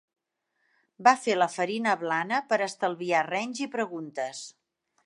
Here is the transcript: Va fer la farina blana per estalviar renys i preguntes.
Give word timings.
Va 1.07 1.13
fer 1.25 1.35
la 1.39 1.49
farina 1.57 1.95
blana 2.05 2.41
per 2.53 2.61
estalviar 2.71 3.25
renys 3.31 3.63
i 3.69 3.73
preguntes. 3.79 4.47